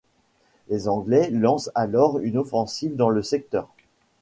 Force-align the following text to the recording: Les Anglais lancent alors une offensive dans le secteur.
Les 0.67 0.87
Anglais 0.87 1.29
lancent 1.29 1.69
alors 1.75 2.17
une 2.17 2.39
offensive 2.39 2.95
dans 2.95 3.09
le 3.11 3.21
secteur. 3.21 3.69